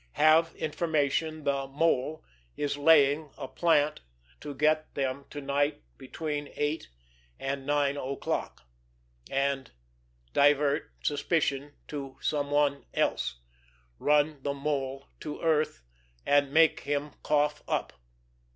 Have 0.13 0.55
information 0.55 1.43
the 1.43 1.67
Mole 1.67 2.23
is 2.57 2.75
laying 2.75 3.29
a 3.37 3.47
plant 3.47 3.99
to 4.39 4.55
get 4.55 4.91
them 4.95 5.25
to 5.29 5.41
night 5.41 5.83
between 5.99 6.49
eight 6.55 6.89
and 7.39 7.67
nine 7.67 7.97
o'clock, 7.97 8.63
and 9.29 9.69
divert 10.33 10.91
suspicion 11.03 11.75
to 11.89 12.17
some 12.19 12.49
one 12.49 12.85
else. 12.95 13.41
Run 13.99 14.41
the 14.41 14.55
Mole 14.55 15.05
to 15.19 15.39
earth 15.39 15.83
and 16.25 16.51
make 16.51 16.79
him 16.79 17.11
cough 17.21 17.61
up. 17.67 17.93